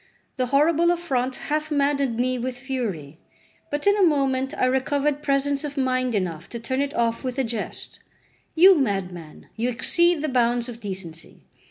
The 0.35 0.47
horrible 0.47 0.89
affront 0.89 1.35
half 1.35 1.69
maddened 1.69 2.17
me 2.17 2.39
with 2.39 2.57
fury; 2.57 3.19
but 3.69 3.85
in 3.85 3.95
a 3.95 4.01
moment 4.03 4.51
I 4.57 4.65
recovered 4.65 5.21
presence 5.21 5.63
of 5.63 5.77
mind 5.77 6.15
enough 6.15 6.49
to 6.49 6.59
turn 6.59 6.81
it 6.81 6.95
off 6.95 7.23
with 7.23 7.37
a 7.37 7.43
jest; 7.43 7.99
"You 8.55 8.73
madman! 8.75 9.49
you 9.55 9.69
exceed 9.69 10.23
the 10.23 10.27
bounds 10.27 10.67
of 10.67 10.79
decency. 10.79 11.43